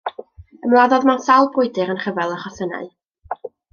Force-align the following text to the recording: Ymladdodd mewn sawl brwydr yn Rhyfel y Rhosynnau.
Ymladdodd 0.69 1.05
mewn 1.09 1.21
sawl 1.27 1.49
brwydr 1.57 1.93
yn 1.95 2.01
Rhyfel 2.05 2.33
y 2.37 2.39
Rhosynnau. 2.41 2.89